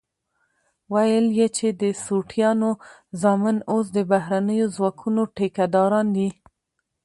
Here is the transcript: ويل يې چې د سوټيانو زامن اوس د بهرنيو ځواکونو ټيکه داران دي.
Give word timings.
ويل 0.93 1.25
يې 1.39 1.47
چې 1.57 1.67
د 1.81 1.83
سوټيانو 2.05 2.69
زامن 3.21 3.57
اوس 3.71 3.85
د 3.97 3.99
بهرنيو 4.11 4.67
ځواکونو 4.75 5.21
ټيکه 5.35 5.65
داران 5.73 6.07
دي. 6.17 6.29